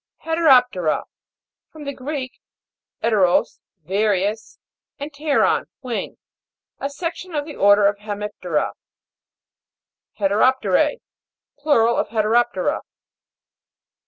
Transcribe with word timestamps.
HETEROP'TERA. 0.25 1.03
From 1.71 1.83
the 1.83 1.93
Greek, 1.93 2.39
'eteros, 3.03 3.59
various, 3.85 4.57
and 4.99 5.13
pteron, 5.13 5.67
wing. 5.83 6.17
A 6.79 6.89
section 6.89 7.35
of 7.35 7.45
the 7.45 7.55
order 7.55 7.93
Hemip'tera. 7.99 8.71
HETEROP'TERJE. 10.17 11.01
Plural 11.59 11.97
of 11.97 12.07
Heterop' 12.07 12.51
tera. 12.51 12.81